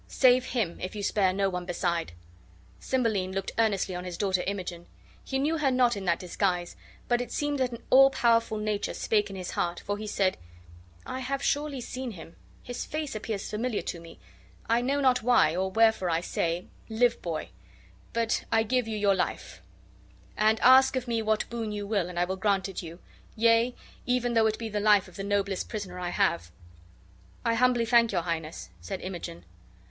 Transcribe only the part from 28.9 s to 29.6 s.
Imogen.